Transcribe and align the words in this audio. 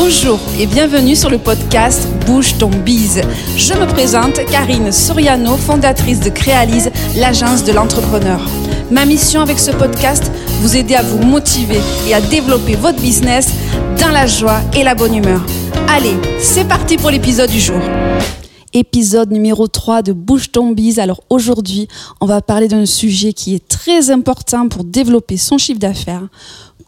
Bonjour 0.00 0.38
et 0.60 0.66
bienvenue 0.66 1.16
sur 1.16 1.28
le 1.28 1.38
podcast 1.38 2.06
Bouge 2.24 2.56
ton 2.56 2.70
bise. 2.70 3.20
Je 3.56 3.74
me 3.74 3.84
présente 3.84 4.34
Karine 4.46 4.92
Soriano, 4.92 5.56
fondatrice 5.56 6.20
de 6.20 6.30
Créalise, 6.30 6.92
l'agence 7.16 7.64
de 7.64 7.72
l'entrepreneur. 7.72 8.40
Ma 8.92 9.04
mission 9.04 9.40
avec 9.40 9.58
ce 9.58 9.72
podcast, 9.72 10.30
vous 10.60 10.76
aider 10.76 10.94
à 10.94 11.02
vous 11.02 11.18
motiver 11.18 11.80
et 12.06 12.14
à 12.14 12.20
développer 12.20 12.76
votre 12.76 13.00
business 13.00 13.48
dans 14.00 14.12
la 14.12 14.28
joie 14.28 14.60
et 14.76 14.84
la 14.84 14.94
bonne 14.94 15.16
humeur. 15.16 15.44
Allez, 15.88 16.14
c'est 16.38 16.68
parti 16.68 16.96
pour 16.96 17.10
l'épisode 17.10 17.50
du 17.50 17.58
jour. 17.58 17.80
Épisode 18.72 19.32
numéro 19.32 19.66
3 19.66 20.02
de 20.02 20.12
Bouge 20.12 20.52
ton 20.52 20.70
bise. 20.70 21.00
Alors 21.00 21.24
aujourd'hui, 21.28 21.88
on 22.20 22.26
va 22.26 22.40
parler 22.40 22.68
d'un 22.68 22.86
sujet 22.86 23.32
qui 23.32 23.56
est 23.56 23.66
très 23.66 24.12
important 24.12 24.68
pour 24.68 24.84
développer 24.84 25.36
son 25.36 25.58
chiffre 25.58 25.80
d'affaires. 25.80 26.28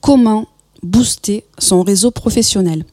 Comment 0.00 0.46
booster 0.82 1.44
son 1.58 1.82
réseau 1.82 2.10
professionnel. 2.10 2.84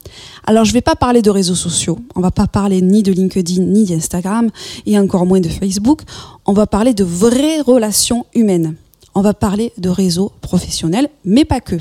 Alors 0.46 0.66
je 0.66 0.72
ne 0.72 0.74
vais 0.74 0.82
pas 0.82 0.96
parler 0.96 1.22
de 1.22 1.30
réseaux 1.30 1.56
sociaux, 1.56 2.00
on 2.16 2.22
va 2.22 2.32
pas 2.32 2.48
parler 2.48 2.82
ni 2.82 3.04
de 3.04 3.12
LinkedIn 3.12 3.62
ni 3.62 3.86
d'Instagram 3.86 4.50
et 4.86 4.98
encore 5.00 5.26
moins 5.26 5.40
de 5.40 5.50
Facebook, 5.50 6.02
on 6.46 6.54
va 6.54 6.68
parler 6.68 6.94
de 6.94 7.04
vraies 7.04 7.62
relations 7.62 8.26
humaines. 8.34 8.76
On 9.16 9.22
va 9.22 9.34
parler 9.34 9.74
de 9.78 9.90
réseaux 9.90 10.32
professionnels, 10.42 11.10
mais 11.26 11.44
pas 11.44 11.60
que. 11.60 11.76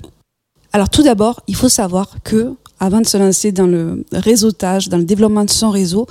Alors 0.73 0.88
tout 0.88 1.02
d'abord, 1.02 1.42
il 1.48 1.55
faut 1.55 1.69
savoir 1.69 2.16
que 2.25 2.55
avant 2.80 3.00
de 3.00 3.06
se 3.06 3.16
lancer 3.16 3.52
dans 3.52 3.66
le 3.66 4.05
réseautage, 4.12 4.88
dans 4.88 4.98
le 4.98 5.05
développement 5.05 5.45
de 5.45 5.50
son 5.50 5.70
réseau, 5.70 6.06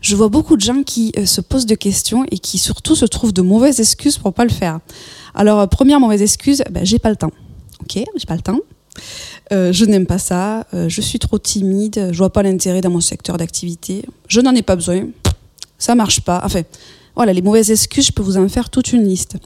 je 0.00 0.16
vois 0.16 0.28
beaucoup 0.28 0.56
de 0.56 0.62
gens 0.62 0.82
qui 0.82 1.12
euh, 1.18 1.26
se 1.26 1.40
posent 1.40 1.66
des 1.66 1.76
questions 1.76 2.24
et 2.30 2.38
qui 2.38 2.58
surtout 2.58 2.94
se 2.94 3.04
trouvent 3.04 3.32
de 3.32 3.42
mauvaises 3.42 3.80
excuses 3.80 4.18
pour 4.18 4.32
pas 4.32 4.44
le 4.44 4.50
faire. 4.50 4.80
Alors 5.34 5.68
première 5.68 6.00
mauvaise 6.00 6.22
excuse, 6.22 6.62
ben, 6.70 6.84
j'ai 6.84 6.98
pas 6.98 7.10
le 7.10 7.16
temps. 7.16 7.32
Ok, 7.82 8.02
j'ai 8.16 8.26
pas 8.26 8.34
le 8.34 8.42
temps. 8.42 8.58
Euh, 9.52 9.72
je 9.72 9.84
n'aime 9.84 10.06
pas 10.06 10.18
ça, 10.18 10.66
euh, 10.74 10.88
je 10.88 11.00
suis 11.00 11.18
trop 11.18 11.38
timide, 11.38 12.10
je 12.12 12.18
vois 12.18 12.32
pas 12.32 12.42
l'intérêt 12.42 12.80
dans 12.80 12.90
mon 12.90 13.00
secteur 13.00 13.36
d'activité, 13.36 14.04
je 14.28 14.40
n'en 14.40 14.54
ai 14.54 14.62
pas 14.62 14.76
besoin, 14.76 15.08
ça 15.78 15.94
marche 15.94 16.20
pas. 16.20 16.40
Enfin, 16.44 16.62
voilà, 17.16 17.32
les 17.32 17.42
mauvaises 17.42 17.70
excuses, 17.70 18.06
je 18.06 18.12
peux 18.12 18.22
vous 18.22 18.36
en 18.36 18.48
faire 18.48 18.70
toute 18.70 18.92
une 18.92 19.06
liste. 19.06 19.36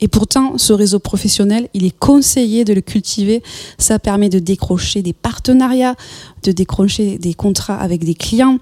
Et 0.00 0.08
pourtant, 0.08 0.58
ce 0.58 0.72
réseau 0.72 0.98
professionnel, 0.98 1.68
il 1.74 1.86
est 1.86 1.96
conseillé 1.96 2.64
de 2.64 2.74
le 2.74 2.80
cultiver. 2.80 3.40
Ça 3.78 4.00
permet 4.00 4.28
de 4.28 4.40
décrocher 4.40 5.00
des 5.00 5.12
partenariats, 5.12 5.94
de 6.42 6.50
décrocher 6.50 7.18
des 7.18 7.34
contrats 7.34 7.76
avec 7.76 8.04
des 8.04 8.14
clients. 8.14 8.58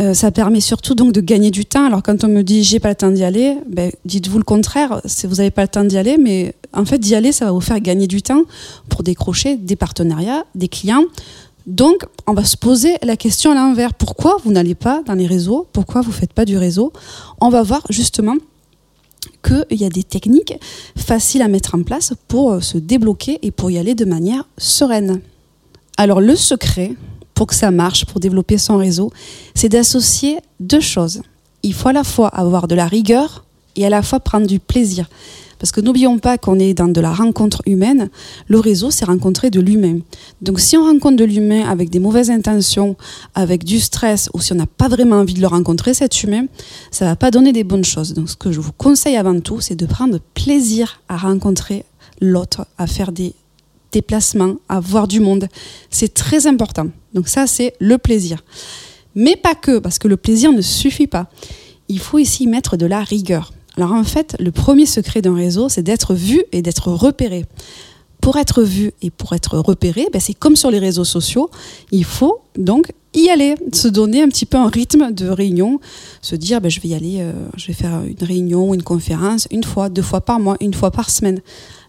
Euh, 0.00 0.14
ça 0.14 0.30
permet 0.30 0.60
surtout 0.60 0.94
donc 0.94 1.12
de 1.12 1.20
gagner 1.20 1.50
du 1.50 1.64
temps. 1.64 1.84
Alors 1.84 2.02
quand 2.02 2.22
on 2.22 2.28
me 2.28 2.42
dit 2.42 2.62
j'ai 2.62 2.78
pas 2.78 2.90
le 2.90 2.94
temps 2.94 3.10
d'y 3.10 3.24
aller, 3.24 3.56
ben, 3.68 3.90
dites-vous 4.04 4.38
le 4.38 4.44
contraire. 4.44 5.00
Vous 5.24 5.36
n'avez 5.36 5.50
pas 5.50 5.62
le 5.62 5.68
temps 5.68 5.84
d'y 5.84 5.98
aller, 5.98 6.18
mais 6.18 6.54
en 6.72 6.84
fait 6.84 6.98
d'y 6.98 7.14
aller, 7.14 7.32
ça 7.32 7.46
va 7.46 7.52
vous 7.52 7.60
faire 7.60 7.80
gagner 7.80 8.06
du 8.06 8.22
temps 8.22 8.42
pour 8.88 9.02
décrocher 9.02 9.56
des 9.56 9.76
partenariats, 9.76 10.44
des 10.54 10.68
clients. 10.68 11.04
Donc 11.66 12.04
on 12.26 12.32
va 12.32 12.44
se 12.44 12.56
poser 12.56 12.94
la 13.02 13.16
question 13.16 13.50
à 13.50 13.54
l'envers. 13.54 13.92
Pourquoi 13.94 14.36
vous 14.44 14.52
n'allez 14.52 14.76
pas 14.76 15.02
dans 15.04 15.14
les 15.14 15.26
réseaux? 15.26 15.66
Pourquoi 15.72 16.00
vous 16.00 16.12
faites 16.12 16.32
pas 16.32 16.44
du 16.44 16.56
réseau? 16.56 16.92
On 17.40 17.48
va 17.48 17.62
voir 17.62 17.82
justement 17.90 18.36
qu'il 19.42 19.80
y 19.80 19.84
a 19.84 19.88
des 19.88 20.04
techniques 20.04 20.54
faciles 20.96 21.42
à 21.42 21.48
mettre 21.48 21.74
en 21.74 21.82
place 21.82 22.12
pour 22.28 22.52
euh, 22.52 22.60
se 22.60 22.78
débloquer 22.78 23.38
et 23.42 23.50
pour 23.50 23.70
y 23.70 23.78
aller 23.78 23.94
de 23.94 24.04
manière 24.04 24.44
sereine. 24.58 25.20
Alors 25.96 26.20
le 26.20 26.36
secret, 26.36 26.92
pour 27.38 27.46
que 27.46 27.54
ça 27.54 27.70
marche, 27.70 28.04
pour 28.04 28.18
développer 28.18 28.58
son 28.58 28.78
réseau, 28.78 29.12
c'est 29.54 29.68
d'associer 29.68 30.38
deux 30.58 30.80
choses. 30.80 31.22
Il 31.62 31.72
faut 31.72 31.90
à 31.90 31.92
la 31.92 32.02
fois 32.02 32.26
avoir 32.26 32.66
de 32.66 32.74
la 32.74 32.88
rigueur 32.88 33.44
et 33.76 33.86
à 33.86 33.90
la 33.90 34.02
fois 34.02 34.18
prendre 34.18 34.48
du 34.48 34.58
plaisir. 34.58 35.08
Parce 35.60 35.70
que 35.70 35.80
n'oublions 35.80 36.18
pas 36.18 36.36
qu'on 36.36 36.58
est 36.58 36.74
dans 36.74 36.88
de 36.88 37.00
la 37.00 37.12
rencontre 37.12 37.62
humaine. 37.64 38.10
Le 38.48 38.58
réseau, 38.58 38.90
c'est 38.90 39.04
rencontrer 39.04 39.50
de 39.50 39.60
l'humain. 39.60 40.00
Donc 40.42 40.58
si 40.58 40.76
on 40.76 40.82
rencontre 40.82 41.14
de 41.14 41.24
l'humain 41.24 41.64
avec 41.68 41.90
des 41.90 42.00
mauvaises 42.00 42.30
intentions, 42.30 42.96
avec 43.36 43.62
du 43.62 43.78
stress, 43.78 44.30
ou 44.34 44.40
si 44.40 44.52
on 44.52 44.56
n'a 44.56 44.66
pas 44.66 44.88
vraiment 44.88 45.20
envie 45.20 45.34
de 45.34 45.40
le 45.40 45.46
rencontrer, 45.46 45.94
cet 45.94 46.24
humain, 46.24 46.46
ça 46.90 47.04
va 47.04 47.14
pas 47.14 47.30
donner 47.30 47.52
des 47.52 47.62
bonnes 47.62 47.84
choses. 47.84 48.14
Donc 48.14 48.28
ce 48.30 48.36
que 48.36 48.50
je 48.50 48.58
vous 48.58 48.72
conseille 48.72 49.16
avant 49.16 49.38
tout, 49.38 49.60
c'est 49.60 49.76
de 49.76 49.86
prendre 49.86 50.18
plaisir 50.34 51.02
à 51.08 51.16
rencontrer 51.16 51.84
l'autre, 52.20 52.66
à 52.78 52.88
faire 52.88 53.12
des 53.12 53.32
déplacements, 53.92 54.56
à 54.68 54.80
voir 54.80 55.08
du 55.08 55.20
monde. 55.20 55.48
C'est 55.90 56.14
très 56.14 56.46
important. 56.46 56.88
Donc 57.14 57.28
ça, 57.28 57.46
c'est 57.46 57.74
le 57.80 57.98
plaisir. 57.98 58.44
Mais 59.14 59.36
pas 59.36 59.54
que, 59.54 59.78
parce 59.78 59.98
que 59.98 60.08
le 60.08 60.16
plaisir 60.16 60.52
ne 60.52 60.60
suffit 60.60 61.06
pas. 61.06 61.28
Il 61.88 61.98
faut 61.98 62.18
ici 62.18 62.46
mettre 62.46 62.76
de 62.76 62.86
la 62.86 63.02
rigueur. 63.02 63.52
Alors 63.76 63.92
en 63.92 64.04
fait, 64.04 64.36
le 64.40 64.50
premier 64.50 64.86
secret 64.86 65.22
d'un 65.22 65.34
réseau, 65.34 65.68
c'est 65.68 65.82
d'être 65.82 66.14
vu 66.14 66.42
et 66.52 66.62
d'être 66.62 66.88
repéré. 66.88 67.44
Pour 68.20 68.36
être 68.36 68.62
vu 68.62 68.92
et 69.00 69.10
pour 69.10 69.32
être 69.34 69.58
repéré, 69.58 70.08
ben 70.12 70.20
c'est 70.20 70.34
comme 70.34 70.56
sur 70.56 70.70
les 70.70 70.80
réseaux 70.80 71.04
sociaux, 71.04 71.50
il 71.92 72.04
faut 72.04 72.40
donc 72.56 72.92
y 73.14 73.28
aller, 73.30 73.54
se 73.72 73.88
donner 73.88 74.22
un 74.22 74.28
petit 74.28 74.46
peu 74.46 74.56
un 74.56 74.68
rythme 74.68 75.12
de 75.12 75.28
réunion, 75.28 75.80
se 76.20 76.34
dire 76.34 76.60
ben 76.60 76.68
je 76.68 76.80
vais 76.80 76.88
y 76.88 76.94
aller, 76.94 77.18
euh, 77.20 77.32
je 77.56 77.68
vais 77.68 77.72
faire 77.72 78.02
une 78.02 78.26
réunion 78.26 78.70
ou 78.70 78.74
une 78.74 78.82
conférence 78.82 79.46
une 79.50 79.64
fois, 79.64 79.88
deux 79.88 80.02
fois 80.02 80.20
par 80.20 80.40
mois, 80.40 80.56
une 80.60 80.74
fois 80.74 80.90
par 80.90 81.08
semaine. 81.08 81.40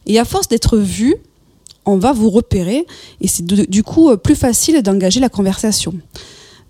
Et 0.05 0.19
à 0.19 0.25
force 0.25 0.47
d'être 0.47 0.77
vu, 0.77 1.15
on 1.89 1.97
va 1.97 2.13
vous 2.13 2.29
repérer 2.29 2.85
et 3.21 3.27
c'est 3.27 3.45
du 3.45 3.83
coup 3.83 4.09
euh, 4.09 4.17
plus 4.17 4.35
facile 4.35 4.81
d'engager 4.81 5.19
la 5.19 5.29
conversation. 5.29 5.93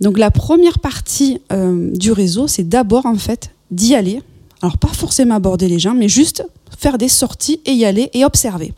Donc 0.02 0.18
la 0.18 0.32
première 0.32 0.80
partie 0.80 1.42
euh, 1.52 1.92
du 1.92 2.12
réseau, 2.12 2.48
c'est 2.48 2.68
d'abord 2.68 3.06
en 3.06 3.16
fait 3.16 3.52
d'y 3.72 3.96
aller. 3.96 4.22
Alors 4.62 4.78
pas 4.78 4.90
forcément 4.90 5.36
aborder 5.36 5.68
les 5.68 5.80
gens, 5.80 5.94
mais 5.94 6.10
juste 6.10 6.46
faire 6.78 6.98
des 6.98 7.10
sorties 7.10 7.62
et 7.66 7.74
y 7.74 7.86
aller 7.86 8.10
et 8.14 8.24
observer. 8.24 8.74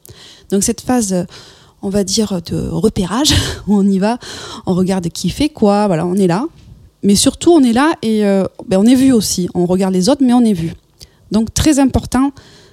Donc 0.51 0.63
cette 0.63 0.81
phase, 0.81 1.13
euh, 1.13 1.23
on 1.81 1.89
va 1.89 2.03
dire 2.03 2.41
de 2.41 2.67
repérage, 2.69 3.33
on 3.67 3.87
y 3.87 3.99
va, 3.99 4.17
on 4.65 4.73
regarde 4.73 5.07
qui 5.09 5.29
fait 5.29 5.49
quoi, 5.49 5.87
voilà, 5.87 6.05
on 6.05 6.15
est 6.15 6.27
là. 6.27 6.45
Mais 7.03 7.15
surtout 7.15 7.51
on 7.51 7.63
est 7.63 7.73
là 7.73 7.93
et 8.03 8.21
ben, 8.21 8.77
on 8.77 8.85
est 8.85 8.93
vu 8.93 9.11
aussi. 9.11 9.49
On 9.55 9.65
regarde 9.65 9.91
les 9.91 10.07
autres, 10.07 10.21
mais 10.23 10.33
on 10.33 10.45
est 10.45 10.53
vu. 10.53 10.73
Donc 11.31 11.51
très 11.51 11.79
important 11.79 12.31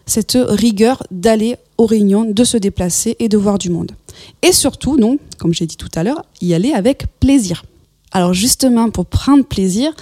cette 0.08 0.38
rigueur 0.40 1.02
d'aller 1.10 1.56
aux 1.76 1.86
réunions, 1.86 2.24
de 2.24 2.44
se 2.44 2.56
déplacer 2.56 3.16
et 3.18 3.28
de 3.28 3.36
voir 3.36 3.58
du 3.58 3.70
monde. 3.70 3.92
Et 4.42 4.52
surtout, 4.52 4.96
non, 4.96 5.18
comme 5.38 5.54
j'ai 5.54 5.66
dit 5.66 5.76
tout 5.76 5.90
à 5.94 6.02
l'heure, 6.02 6.24
y 6.40 6.54
aller 6.54 6.72
avec 6.72 7.06
plaisir. 7.20 7.64
Alors 8.10 8.34
justement, 8.34 8.90
pour 8.90 9.06
prendre 9.06 9.44
plaisir, 9.44 9.92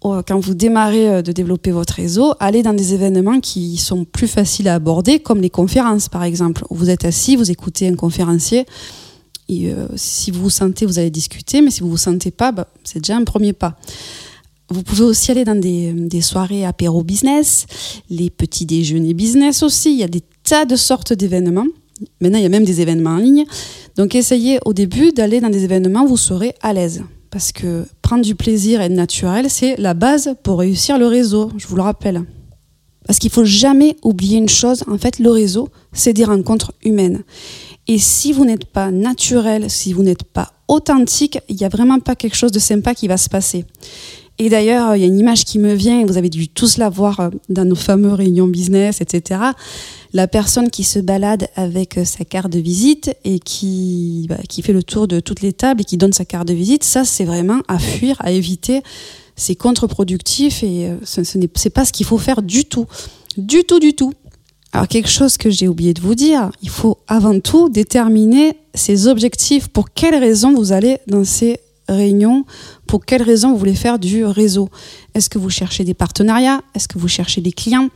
oh, 0.00 0.20
quand 0.26 0.40
vous 0.40 0.54
démarrez 0.54 1.08
euh, 1.08 1.22
de 1.22 1.32
développer 1.32 1.70
votre 1.70 1.94
réseau, 1.94 2.34
allez 2.40 2.62
dans 2.62 2.72
des 2.72 2.94
événements 2.94 3.40
qui 3.40 3.76
sont 3.76 4.04
plus 4.04 4.26
faciles 4.26 4.68
à 4.68 4.74
aborder, 4.74 5.20
comme 5.20 5.40
les 5.40 5.50
conférences 5.50 6.08
par 6.08 6.24
exemple. 6.24 6.64
Vous 6.70 6.90
êtes 6.90 7.04
assis, 7.04 7.36
vous 7.36 7.50
écoutez 7.50 7.88
un 7.88 7.94
conférencier. 7.94 8.66
Et, 9.48 9.70
euh, 9.70 9.86
si 9.96 10.30
vous 10.30 10.42
vous 10.42 10.50
sentez, 10.50 10.86
vous 10.86 10.98
allez 10.98 11.10
discuter, 11.10 11.60
mais 11.60 11.70
si 11.70 11.82
vous 11.82 11.90
vous 11.90 11.96
sentez 11.98 12.30
pas, 12.30 12.52
bah, 12.52 12.68
c'est 12.84 13.00
déjà 13.00 13.16
un 13.16 13.24
premier 13.24 13.52
pas. 13.52 13.76
Vous 14.72 14.82
pouvez 14.82 15.04
aussi 15.04 15.30
aller 15.30 15.44
dans 15.44 15.58
des, 15.58 16.20
soirées 16.20 16.64
apéro 16.64 17.02
business, 17.02 17.66
les 18.08 18.30
petits 18.30 18.66
déjeuners 18.66 19.14
business 19.14 19.62
aussi. 19.62 19.92
Il 19.92 19.98
y 19.98 20.02
a 20.02 20.08
des 20.08 20.22
tas 20.44 20.64
de 20.64 20.76
sortes 20.76 21.12
d'événements. 21.12 21.66
Maintenant, 22.20 22.38
il 22.38 22.42
y 22.42 22.46
a 22.46 22.50
même 22.50 22.64
des 22.64 22.80
événements 22.80 23.10
en 23.10 23.18
ligne. 23.18 23.44
Donc, 23.96 24.14
essayez 24.14 24.58
au 24.64 24.72
début 24.72 25.12
d'aller 25.12 25.40
dans 25.40 25.50
des 25.50 25.64
événements 25.64 26.04
où 26.04 26.08
vous 26.08 26.16
serez 26.16 26.54
à 26.62 26.72
l'aise. 26.72 27.04
Parce 27.30 27.52
que 27.52 27.86
prendre 28.00 28.24
du 28.24 28.34
plaisir 28.34 28.80
et 28.80 28.86
être 28.86 28.92
naturel, 28.92 29.48
c'est 29.48 29.76
la 29.76 29.94
base 29.94 30.34
pour 30.42 30.58
réussir 30.58 30.98
le 30.98 31.06
réseau, 31.06 31.50
je 31.56 31.66
vous 31.66 31.76
le 31.76 31.82
rappelle. 31.82 32.24
Parce 33.06 33.18
qu'il 33.18 33.30
faut 33.30 33.44
jamais 33.44 33.96
oublier 34.02 34.38
une 34.38 34.48
chose, 34.48 34.84
en 34.88 34.98
fait, 34.98 35.18
le 35.18 35.30
réseau, 35.30 35.68
c'est 35.92 36.12
des 36.12 36.24
rencontres 36.24 36.72
humaines. 36.84 37.22
Et 37.88 37.98
si 37.98 38.32
vous 38.32 38.44
n'êtes 38.44 38.66
pas 38.66 38.90
naturel, 38.90 39.68
si 39.70 39.92
vous 39.92 40.02
n'êtes 40.02 40.24
pas 40.24 40.52
authentique, 40.68 41.38
il 41.48 41.56
n'y 41.56 41.64
a 41.64 41.68
vraiment 41.68 41.98
pas 41.98 42.14
quelque 42.14 42.36
chose 42.36 42.52
de 42.52 42.58
sympa 42.58 42.94
qui 42.94 43.08
va 43.08 43.16
se 43.16 43.28
passer. 43.28 43.64
Et 44.38 44.48
d'ailleurs, 44.48 44.96
il 44.96 45.00
y 45.00 45.04
a 45.04 45.06
une 45.06 45.18
image 45.18 45.44
qui 45.44 45.58
me 45.58 45.74
vient, 45.74 46.00
et 46.00 46.04
vous 46.04 46.16
avez 46.16 46.30
dû 46.30 46.48
tous 46.48 46.78
la 46.78 46.88
voir 46.88 47.20
euh, 47.20 47.30
dans 47.48 47.64
nos 47.64 47.74
fameuses 47.74 48.14
réunions 48.14 48.48
business, 48.48 49.00
etc. 49.00 49.40
La 50.12 50.26
personne 50.26 50.70
qui 50.70 50.84
se 50.84 50.98
balade 50.98 51.48
avec 51.54 51.98
euh, 51.98 52.04
sa 52.04 52.24
carte 52.24 52.50
de 52.50 52.58
visite 52.58 53.14
et 53.24 53.38
qui, 53.38 54.26
bah, 54.28 54.38
qui 54.48 54.62
fait 54.62 54.72
le 54.72 54.82
tour 54.82 55.06
de 55.06 55.20
toutes 55.20 55.42
les 55.42 55.52
tables 55.52 55.82
et 55.82 55.84
qui 55.84 55.96
donne 55.96 56.12
sa 56.12 56.24
carte 56.24 56.48
de 56.48 56.54
visite, 56.54 56.82
ça, 56.82 57.04
c'est 57.04 57.24
vraiment 57.24 57.60
à 57.68 57.78
fuir, 57.78 58.16
à 58.20 58.32
éviter. 58.32 58.82
C'est 59.36 59.54
contre-productif 59.54 60.62
et 60.62 60.88
euh, 60.88 60.96
ce, 61.04 61.38
n'est 61.38 61.48
pas 61.48 61.84
ce 61.84 61.92
qu'il 61.92 62.06
faut 62.06 62.18
faire 62.18 62.42
du 62.42 62.64
tout. 62.64 62.86
Du 63.36 63.64
tout, 63.64 63.80
du 63.80 63.94
tout. 63.94 64.12
Alors 64.72 64.88
quelque 64.88 65.08
chose 65.08 65.36
que 65.36 65.50
j'ai 65.50 65.68
oublié 65.68 65.92
de 65.92 66.00
vous 66.00 66.14
dire, 66.14 66.50
il 66.62 66.70
faut 66.70 66.98
avant 67.06 67.38
tout 67.40 67.68
déterminer 67.68 68.56
ses 68.74 69.06
objectifs. 69.06 69.68
Pour 69.68 69.90
quelles 69.90 70.16
raisons 70.16 70.54
vous 70.54 70.72
allez 70.72 70.98
dans 71.06 71.24
ces 71.24 71.60
réunion, 71.92 72.44
pour 72.86 73.04
quelles 73.04 73.22
raisons 73.22 73.52
vous 73.52 73.58
voulez 73.58 73.74
faire 73.74 73.98
du 73.98 74.24
réseau? 74.24 74.68
Est-ce 75.14 75.30
que 75.30 75.38
vous 75.38 75.50
cherchez 75.50 75.84
des 75.84 75.94
partenariats? 75.94 76.60
Est-ce 76.74 76.88
que 76.88 76.98
vous 76.98 77.08
cherchez 77.08 77.40
des 77.40 77.52
clients? 77.52 77.88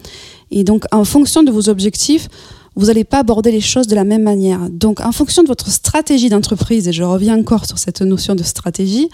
Et 0.51 0.65
donc, 0.65 0.85
en 0.93 1.05
fonction 1.05 1.43
de 1.43 1.51
vos 1.51 1.69
objectifs, 1.69 2.29
vous 2.77 2.87
n'allez 2.87 3.05
pas 3.05 3.21
aborder 3.21 3.51
les 3.51 3.63
choses 3.63 3.87
de 3.87 3.95
la 3.95 4.05
même 4.05 4.23
manière. 4.23 4.69
Donc, 4.69 5.01
en 5.01 5.11
fonction 5.13 5.43
de 5.43 5.49
votre 5.49 5.71
stratégie 5.71 6.29
d'entreprise, 6.29 6.87
et 6.87 6.93
je 6.93 7.03
reviens 7.03 7.39
encore 7.39 7.65
sur 7.65 7.79
cette 7.79 8.03
notion 8.03 8.35
de 8.35 8.43
stratégie, 8.43 9.09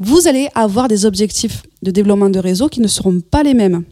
vous 0.00 0.26
allez 0.26 0.48
avoir 0.54 0.88
des 0.88 1.04
objectifs 1.04 1.62
de 1.82 1.90
développement 1.90 2.30
de 2.30 2.38
réseau 2.38 2.68
qui 2.68 2.80
ne 2.80 2.88
seront 2.88 3.20
pas 3.20 3.42
les 3.42 3.54
mêmes. 3.54 3.84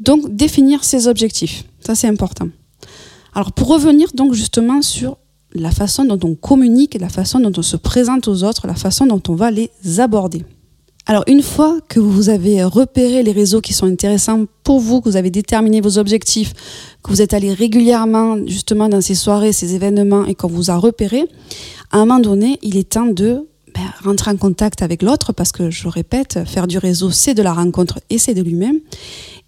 Donc, 0.00 0.34
définir 0.34 0.82
ces 0.82 1.06
objectifs, 1.06 1.64
ça 1.78 1.94
c'est 1.94 2.08
important. 2.08 2.48
Alors, 3.34 3.52
pour 3.52 3.68
revenir 3.68 4.08
donc 4.14 4.34
justement 4.34 4.82
sur 4.82 5.18
la 5.52 5.70
façon 5.70 6.04
dont 6.04 6.20
on 6.22 6.34
communique, 6.34 6.96
la 7.00 7.08
façon 7.08 7.40
dont 7.40 7.52
on 7.56 7.62
se 7.62 7.76
présente 7.76 8.28
aux 8.28 8.44
autres, 8.44 8.66
la 8.66 8.74
façon 8.74 9.06
dont 9.06 9.22
on 9.28 9.34
va 9.34 9.50
les 9.50 9.70
aborder. 9.98 10.44
Alors 11.06 11.24
une 11.26 11.42
fois 11.42 11.78
que 11.88 11.98
vous 11.98 12.28
avez 12.28 12.62
repéré 12.62 13.22
les 13.22 13.32
réseaux 13.32 13.60
qui 13.60 13.72
sont 13.72 13.86
intéressants 13.86 14.44
pour 14.62 14.78
vous, 14.80 15.00
que 15.00 15.08
vous 15.08 15.16
avez 15.16 15.30
déterminé 15.30 15.80
vos 15.80 15.98
objectifs, 15.98 16.52
que 17.02 17.10
vous 17.10 17.22
êtes 17.22 17.34
allé 17.34 17.52
régulièrement 17.52 18.36
justement 18.46 18.88
dans 18.88 19.00
ces 19.00 19.14
soirées, 19.14 19.52
ces 19.52 19.74
événements 19.74 20.24
et 20.26 20.34
qu'on 20.34 20.48
vous 20.48 20.70
a 20.70 20.76
repéré, 20.76 21.24
à 21.90 21.96
un 21.96 22.06
moment 22.06 22.20
donné, 22.20 22.58
il 22.62 22.76
est 22.76 22.90
temps 22.90 23.06
de 23.06 23.48
ben, 23.74 23.82
rentrer 24.04 24.30
en 24.30 24.36
contact 24.36 24.82
avec 24.82 25.02
l'autre 25.02 25.32
parce 25.32 25.52
que 25.52 25.70
je 25.70 25.88
répète, 25.88 26.40
faire 26.46 26.66
du 26.66 26.78
réseau, 26.78 27.10
c'est 27.10 27.34
de 27.34 27.42
la 27.42 27.54
rencontre 27.54 27.98
et 28.10 28.18
c'est 28.18 28.34
de 28.34 28.42
lui-même. 28.42 28.78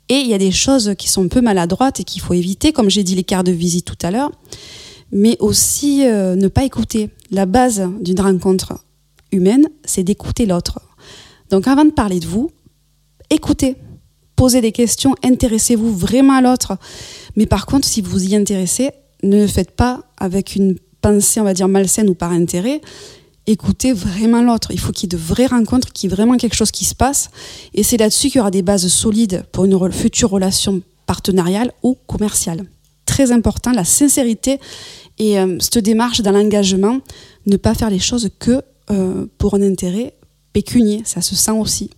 Et 0.08 0.16
il 0.16 0.26
y 0.26 0.34
a 0.34 0.38
des 0.38 0.50
choses 0.50 0.94
qui 0.98 1.08
sont 1.08 1.25
un 1.25 1.28
peu 1.28 1.40
maladroites 1.40 2.00
et 2.00 2.05
qu'il 2.05 2.22
faut 2.22 2.34
éviter, 2.34 2.72
comme 2.72 2.90
j'ai 2.90 3.05
dit 3.05 3.14
les 3.14 3.25
cartes 3.25 3.46
de 3.46 3.52
visite 3.52 3.84
tout 3.84 3.96
à 4.02 4.10
l'heure, 4.10 4.32
mais 5.12 5.37
aussi 5.41 6.06
euh, 6.06 6.35
ne 6.35 6.49
pas 6.49 6.64
écouter. 6.64 7.11
La 7.31 7.47
base 7.47 7.82
d'une 8.00 8.20
rencontre 8.20 8.75
humaine, 9.31 9.69
c'est 9.85 10.03
d'écouter 10.03 10.47
l'autre. 10.47 10.81
Donc 11.50 11.69
avant 11.69 11.85
de 11.85 11.91
parler 11.91 12.19
de 12.19 12.26
vous, 12.26 12.50
écoutez, 13.31 13.76
posez 14.37 14.61
des 14.61 14.73
questions, 14.73 15.14
intéressez-vous 15.23 15.94
vraiment 15.94 16.35
à 16.35 16.41
l'autre. 16.41 16.76
Mais 17.37 17.47
par 17.47 17.67
contre, 17.67 17.87
si 17.87 18.00
vous 18.00 18.25
y 18.25 18.35
intéressez, 18.35 18.91
ne 19.23 19.43
le 19.43 19.47
faites 19.47 19.70
pas 19.70 20.03
avec 20.19 20.56
une 20.56 20.76
pensée, 21.00 21.41
on 21.41 21.44
va 21.44 21.55
dire, 21.55 21.69
malsaine 21.69 22.08
ou 22.08 22.15
par 22.15 22.32
intérêt 22.32 22.81
écoutez 23.47 23.93
vraiment 23.93 24.43
l'autre. 24.43 24.70
Il 24.70 24.79
faut 24.79 24.93
qu'il 24.93 25.05
y 25.05 25.15
ait 25.15 25.19
de 25.19 25.23
vraies 25.23 25.47
rencontres, 25.47 25.93
qu'il 25.93 26.11
y 26.11 26.12
ait 26.12 26.17
vraiment 26.17 26.37
quelque 26.37 26.55
chose 26.55 26.70
qui 26.70 26.85
se 26.85 26.94
passe. 26.94 27.31
Et 27.75 27.82
c'est 27.82 27.97
là-dessus 27.97 28.29
qu'il 28.29 28.38
y 28.38 28.41
aura 28.41 28.50
des 28.50 28.62
bases 28.62 28.87
solides 28.88 29.44
pour 29.53 29.65
une 29.65 29.93
future 29.93 30.31
relation 30.31 30.82
partenariale 31.06 31.73
ou 31.82 31.97
commerciale. 32.06 32.65
Très 33.06 33.32
important, 33.32 33.73
la 33.73 33.85
sincérité 33.85 34.58
et 35.22 35.38
euh, 35.38 35.56
cette 35.60 35.78
démarche 35.78 36.20
dans 36.20 36.32
l'engagement, 36.32 36.98
ne 37.46 37.56
pas 37.56 37.74
faire 37.74 37.90
les 37.90 38.00
choses 38.00 38.28
que 38.40 38.60
euh, 38.90 39.26
pour 39.38 39.54
un 39.54 39.62
intérêt 39.62 40.14
pécunier, 40.52 41.02
ça 41.04 41.20
se 41.20 41.36
sent 41.36 41.52
aussi. 41.52 41.90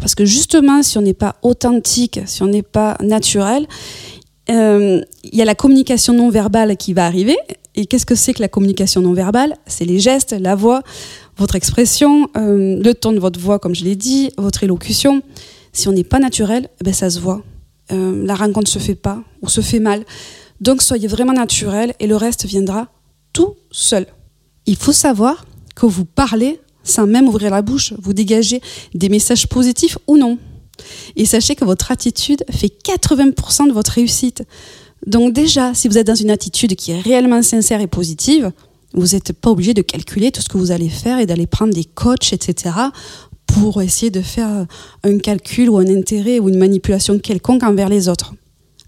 Parce 0.00 0.16
que 0.16 0.24
justement, 0.24 0.82
si 0.82 0.98
on 0.98 1.02
n'est 1.02 1.14
pas 1.14 1.36
authentique, 1.42 2.18
si 2.26 2.42
on 2.42 2.48
n'est 2.48 2.62
pas 2.64 2.96
naturel, 3.00 3.68
euh, 4.50 5.00
il 5.22 5.38
y 5.38 5.42
a 5.42 5.44
la 5.44 5.54
communication 5.54 6.12
non 6.12 6.28
verbale 6.28 6.76
qui 6.76 6.92
va 6.92 7.06
arriver 7.06 7.36
et 7.76 7.86
qu'est-ce 7.86 8.04
que 8.04 8.16
c'est 8.16 8.34
que 8.34 8.42
la 8.42 8.48
communication 8.48 9.00
non 9.00 9.12
verbale? 9.12 9.54
C'est 9.66 9.84
les 9.84 10.00
gestes, 10.00 10.32
la 10.32 10.56
voix, 10.56 10.82
votre 11.36 11.54
expression, 11.54 12.28
le 12.34 12.92
ton 12.94 13.12
de 13.12 13.20
votre 13.20 13.38
voix, 13.38 13.60
comme 13.60 13.76
je 13.76 13.84
l'ai 13.84 13.94
dit, 13.94 14.32
votre 14.38 14.64
élocution. 14.64 15.22
Si 15.72 15.86
on 15.86 15.92
n'est 15.92 16.02
pas 16.02 16.18
naturel, 16.18 16.68
eh 16.80 16.84
ben 16.84 16.92
ça 16.92 17.10
se 17.10 17.20
voit. 17.20 17.42
La 17.90 18.34
rencontre 18.34 18.68
se 18.68 18.80
fait 18.80 18.96
pas 18.96 19.22
ou 19.40 19.48
se 19.48 19.60
fait 19.60 19.78
mal. 19.78 20.04
Donc 20.60 20.82
soyez 20.82 21.08
vraiment 21.08 21.32
naturel 21.32 21.94
et 22.00 22.06
le 22.06 22.16
reste 22.16 22.44
viendra 22.44 22.88
tout 23.32 23.54
seul. 23.70 24.06
Il 24.66 24.76
faut 24.76 24.92
savoir 24.92 25.46
que 25.74 25.86
vous 25.86 26.04
parlez 26.04 26.60
sans 26.82 27.06
même 27.06 27.28
ouvrir 27.28 27.50
la 27.50 27.62
bouche, 27.62 27.94
vous 27.98 28.12
dégagez 28.12 28.60
des 28.94 29.08
messages 29.08 29.46
positifs 29.46 29.98
ou 30.06 30.16
non. 30.16 30.38
Et 31.16 31.24
sachez 31.26 31.54
que 31.54 31.64
votre 31.64 31.90
attitude 31.90 32.44
fait 32.50 32.72
80% 32.84 33.68
de 33.68 33.72
votre 33.72 33.92
réussite. 33.92 34.44
Donc 35.06 35.32
déjà, 35.32 35.74
si 35.74 35.88
vous 35.88 35.98
êtes 35.98 36.06
dans 36.06 36.14
une 36.14 36.30
attitude 36.30 36.74
qui 36.74 36.92
est 36.92 37.00
réellement 37.00 37.42
sincère 37.42 37.80
et 37.80 37.86
positive, 37.86 38.52
vous 38.94 39.08
n'êtes 39.08 39.32
pas 39.32 39.50
obligé 39.50 39.74
de 39.74 39.82
calculer 39.82 40.30
tout 40.30 40.42
ce 40.42 40.48
que 40.48 40.58
vous 40.58 40.72
allez 40.72 40.88
faire 40.88 41.18
et 41.18 41.26
d'aller 41.26 41.46
prendre 41.46 41.72
des 41.72 41.84
coachs, 41.84 42.32
etc., 42.32 42.74
pour 43.46 43.82
essayer 43.82 44.10
de 44.10 44.22
faire 44.22 44.66
un 45.02 45.18
calcul 45.18 45.70
ou 45.70 45.78
un 45.78 45.86
intérêt 45.86 46.38
ou 46.38 46.48
une 46.48 46.58
manipulation 46.58 47.18
quelconque 47.18 47.64
envers 47.64 47.88
les 47.88 48.08
autres. 48.08 48.34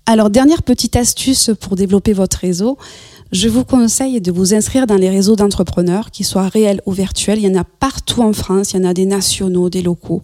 Alors, 0.04 0.30
dernière 0.30 0.62
petite 0.64 0.96
astuce 0.96 1.50
pour 1.60 1.76
développer 1.76 2.12
votre 2.12 2.38
réseau, 2.38 2.76
je 3.30 3.48
vous 3.48 3.64
conseille 3.64 4.20
de 4.20 4.32
vous 4.32 4.52
inscrire 4.52 4.86
dans 4.86 4.96
les 4.96 5.08
réseaux 5.08 5.36
d'entrepreneurs, 5.36 6.10
qu'ils 6.10 6.26
soient 6.26 6.48
réels 6.48 6.82
ou 6.86 6.92
virtuels. 6.92 7.38
Il 7.38 7.44
y 7.44 7.56
en 7.56 7.60
a 7.60 7.64
partout 7.64 8.20
en 8.20 8.32
France, 8.32 8.72
il 8.72 8.80
y 8.80 8.84
en 8.84 8.88
a 8.88 8.94
des 8.94 9.06
nationaux, 9.06 9.70
des 9.70 9.80
locaux. 9.80 10.20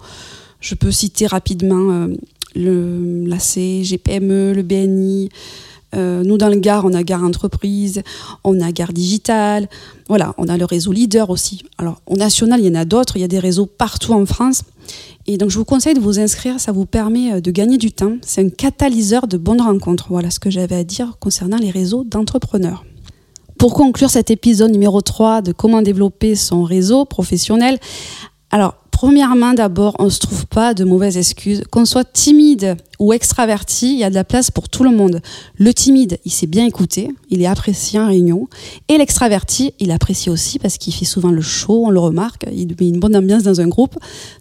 Je 0.61 0.75
peux 0.75 0.91
citer 0.91 1.29
rapidement 1.29 1.93
euh, 1.93 2.09
le, 2.57 3.25
la 3.27 3.39
CGPME, 3.39 4.53
le 4.53 4.63
BNI, 4.63 5.29
euh, 5.95 6.23
nous, 6.23 6.37
dans 6.37 6.49
le 6.49 6.57
Gard, 6.57 6.85
on 6.85 6.93
a 6.93 7.03
Gare 7.03 7.25
Entreprise, 7.25 8.03
on 8.45 8.61
a 8.61 8.73
Gare 8.73 8.93
Digital, 8.93 9.69
voilà, 10.09 10.35
on 10.39 10.49
a 10.49 10.57
le 10.57 10.65
réseau 10.65 10.93
Leader 10.93 11.31
aussi. 11.31 11.63
Alors, 11.79 12.01
au 12.07 12.17
national, 12.17 12.61
il 12.61 12.67
y 12.67 12.71
en 12.71 12.75
a 12.75 12.85
d'autres, 12.85 13.17
il 13.17 13.21
y 13.21 13.25
a 13.25 13.29
des 13.29 13.39
réseaux 13.39 13.67
partout 13.67 14.13
en 14.13 14.27
France. 14.27 14.63
Et 15.27 15.37
donc, 15.37 15.51
je 15.51 15.59
vous 15.59 15.65
conseille 15.65 15.95
de 15.95 16.01
vous 16.01 16.19
inscrire, 16.19 16.61
ça 16.61 16.73
vous 16.73 16.87
permet 16.87 17.35
euh, 17.35 17.41
de 17.41 17.51
gagner 17.51 17.79
du 17.79 17.93
temps. 17.93 18.17
C'est 18.23 18.45
un 18.45 18.51
catalyseur 18.51 19.27
de 19.27 19.37
bonnes 19.37 19.61
rencontres. 19.61 20.07
Voilà 20.11 20.31
ce 20.31 20.41
que 20.41 20.51
j'avais 20.51 20.77
à 20.77 20.85
dire 20.85 21.17
concernant 21.21 21.59
les 21.59 21.71
réseaux 21.71 22.05
d'entrepreneurs. 22.05 22.85
Pour 23.59 23.75
conclure 23.75 24.11
cet 24.11 24.31
épisode 24.31 24.71
numéro 24.71 25.01
3 25.01 25.43
de 25.43 25.53
comment 25.53 25.83
développer 25.83 26.37
son 26.37 26.63
réseau 26.63 27.05
professionnel, 27.05 27.79
alors 28.51 28.77
Premièrement, 29.01 29.55
d'abord, 29.55 29.95
on 30.01 30.07
ne 30.07 30.11
se 30.11 30.19
trouve 30.19 30.47
pas 30.47 30.75
de 30.75 30.83
mauvaises 30.83 31.17
excuses. 31.17 31.63
Qu'on 31.71 31.85
soit 31.85 32.03
timide 32.03 32.77
ou 32.99 33.13
extraverti, 33.13 33.93
il 33.93 33.99
y 34.01 34.03
a 34.03 34.11
de 34.11 34.15
la 34.17 34.25
place 34.25 34.51
pour 34.51 34.69
tout 34.69 34.83
le 34.83 34.91
monde. 34.91 35.21
Le 35.57 35.73
timide, 35.73 36.19
il 36.25 36.33
sait 36.33 36.49
bien 36.49 36.67
écouter, 36.67 37.09
il 37.31 37.41
est 37.41 37.47
apprécié 37.47 38.01
en 38.01 38.09
réunion. 38.09 38.49
Et 38.89 38.99
l'extraverti, 38.99 39.73
il 39.79 39.93
apprécie 39.93 40.31
aussi 40.31 40.59
parce 40.59 40.79
qu'il 40.79 40.93
fait 40.93 41.05
souvent 41.05 41.31
le 41.31 41.43
show, 41.43 41.87
on 41.87 41.91
le 41.91 42.01
remarque, 42.01 42.47
il 42.53 42.75
met 42.81 42.89
une 42.89 42.99
bonne 42.99 43.15
ambiance 43.15 43.45
dans 43.45 43.61
un 43.61 43.69
groupe. 43.69 43.97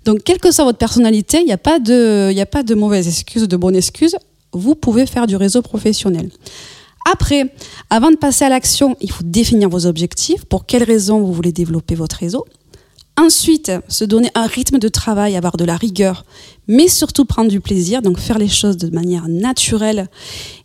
Donc, 0.06 0.24
quelle 0.24 0.39
que 0.39 0.51
soit 0.51 0.65
votre 0.65 0.80
personnalité, 0.80 1.38
il 1.38 1.45
n'y 1.45 1.51
a 1.51 1.59
pas 1.59 1.77
de, 1.77 2.33
a 2.36 2.45
pas 2.48 2.63
de 2.63 2.74
mauvaises 2.74 3.07
excuses, 3.07 3.48
de 3.48 3.57
bonnes 3.57 3.75
excuses. 3.75 4.15
Vous 4.54 4.74
pouvez 4.74 5.06
faire 5.06 5.27
du 5.27 5.36
réseau 5.36 5.62
professionnel. 5.62 6.31
Après, 7.13 7.54
avant 7.92 8.09
de 8.09 8.18
passer 8.18 8.44
à 8.44 8.50
l'action, 8.50 8.98
il 9.01 9.12
faut 9.12 9.24
définir 9.24 9.69
vos 9.69 9.86
objectifs. 9.86 10.45
Pour 10.45 10.65
quelles 10.65 10.83
raisons 10.83 11.19
vous 11.19 11.31
voulez 11.31 11.51
développer 11.51 11.94
votre 11.94 12.15
réseau? 12.15 12.44
Ensuite, 13.19 13.72
se 13.88 14.06
donner 14.06 14.30
un 14.36 14.46
rythme 14.46 14.78
de 14.78 14.88
travail, 14.90 15.36
avoir 15.36 15.58
de 15.58 15.66
la 15.66 15.75
rigueur, 15.75 16.24
mais 16.68 16.88
surtout 16.88 17.25
prendre 17.25 17.50
du 17.50 17.60
plaisir, 17.60 18.04
donc 18.04 18.19
faire 18.19 18.38
les 18.38 18.48
choses 18.48 18.78
de 18.78 18.94
manière 18.94 19.28
naturelle 19.28 20.08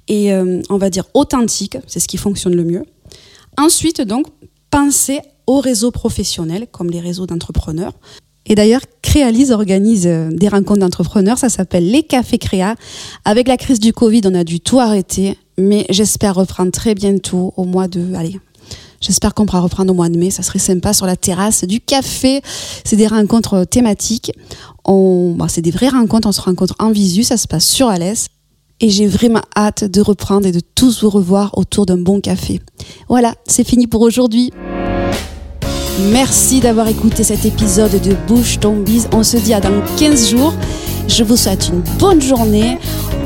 et 0.06 0.34
euh, 0.34 0.60
on 0.68 0.76
va 0.76 0.90
dire 0.90 1.04
authentique, 1.14 1.78
c'est 1.86 1.98
ce 1.98 2.08
qui 2.08 2.18
fonctionne 2.18 2.54
le 2.54 2.64
mieux. 2.64 2.84
Ensuite, 3.56 4.02
donc, 4.02 4.26
penser 4.70 5.20
aux 5.46 5.60
réseaux 5.60 5.90
professionnels, 5.90 6.66
comme 6.70 6.90
les 6.90 7.00
réseaux 7.00 7.26
d'entrepreneurs. 7.26 7.94
Et 8.46 8.54
d'ailleurs, 8.54 8.82
Créalise 9.02 9.50
organise 9.50 10.06
euh, 10.06 10.30
des 10.30 10.48
rencontres 10.48 10.80
d'entrepreneurs, 10.80 11.38
ça 11.38 11.48
s'appelle 11.48 11.90
les 11.90 12.02
cafés 12.02 12.38
créa. 12.38 12.76
Avec 13.24 13.48
la 13.48 13.56
crise 13.56 13.80
du 13.80 13.92
Covid, 13.92 14.22
on 14.24 14.34
a 14.34 14.44
dû 14.44 14.60
tout 14.60 14.78
arrêter, 14.78 15.38
mais 15.58 15.86
j'espère 15.90 16.34
reprendre 16.34 16.72
très 16.72 16.94
bientôt, 16.94 17.52
au 17.56 17.64
mois 17.64 17.88
de, 17.88 18.14
allez, 18.14 18.40
J'espère 19.02 19.34
qu'on 19.34 19.44
pourra 19.44 19.60
reprendre 19.60 19.92
au 19.92 19.94
mois 19.94 20.08
de 20.08 20.16
mai. 20.16 20.30
Ça 20.30 20.42
serait 20.42 20.58
sympa 20.58 20.94
sur 20.94 21.04
la 21.04 21.16
terrasse 21.16 21.64
du 21.64 21.80
café. 21.80 22.40
C'est 22.84 22.96
des 22.96 23.08
rencontres 23.08 23.64
thématiques. 23.64 24.32
C'est 25.48 25.60
des 25.60 25.70
vraies 25.70 25.90
rencontres. 25.90 26.28
On 26.28 26.32
se 26.32 26.40
rencontre 26.40 26.74
en 26.78 26.90
visu. 26.92 27.24
Ça 27.24 27.36
se 27.36 27.46
passe 27.46 27.66
sur 27.66 27.88
Alès. 27.88 28.28
Et 28.80 28.88
j'ai 28.88 29.06
vraiment 29.06 29.42
hâte 29.56 29.84
de 29.84 30.00
reprendre 30.00 30.46
et 30.46 30.52
de 30.52 30.60
tous 30.60 31.02
vous 31.02 31.10
revoir 31.10 31.56
autour 31.58 31.84
d'un 31.84 31.98
bon 31.98 32.20
café. 32.20 32.60
Voilà, 33.08 33.34
c'est 33.46 33.66
fini 33.66 33.86
pour 33.86 34.00
aujourd'hui. 34.00 34.50
Merci 36.00 36.60
d'avoir 36.60 36.88
écouté 36.88 37.22
cet 37.22 37.44
épisode 37.44 38.00
de 38.00 38.14
Bouche 38.26 38.58
ton 38.58 38.76
bise. 38.76 39.08
On 39.12 39.22
se 39.22 39.36
dit 39.36 39.52
à 39.52 39.60
dans 39.60 39.82
15 39.98 40.30
jours. 40.30 40.54
Je 41.08 41.22
vous 41.22 41.36
souhaite 41.36 41.68
une 41.68 41.82
bonne 41.98 42.20
journée. 42.20 42.78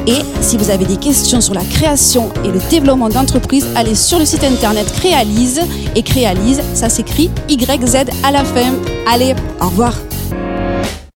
Et 0.06 0.18
si 0.40 0.56
vous 0.56 0.70
avez 0.70 0.84
des 0.84 0.96
questions 0.96 1.40
sur 1.40 1.54
la 1.54 1.64
création 1.64 2.30
et 2.44 2.48
le 2.48 2.60
développement 2.70 3.08
d'entreprise, 3.08 3.66
allez 3.74 3.94
sur 3.94 4.18
le 4.18 4.24
site 4.24 4.44
internet 4.44 4.92
Créalise. 4.92 5.60
Et 5.94 6.02
Créalise, 6.02 6.60
ça 6.74 6.88
s'écrit 6.88 7.30
YZ 7.48 7.96
à 8.22 8.30
la 8.30 8.44
fin. 8.44 8.74
Allez, 9.06 9.34
au 9.60 9.66
revoir. 9.66 9.94